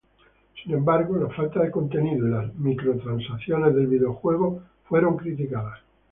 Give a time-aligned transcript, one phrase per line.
[0.63, 5.77] Sin embargo, la falta de contenido y las microtransacciones del videojuego fueron criticadas.